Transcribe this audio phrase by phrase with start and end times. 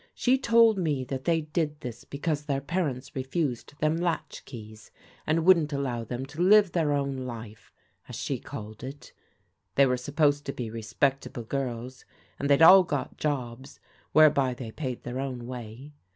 [0.15, 4.89] She told me that they did this because their parents refused them latch keys,
[5.27, 7.71] and wouldn't allow them to live their own life,
[8.09, 9.13] as she called it
[9.75, 12.03] They were supposed to be re spectable girls,
[12.39, 13.79] and they'd all got jobs
[14.11, 15.93] whereby they paid their own way.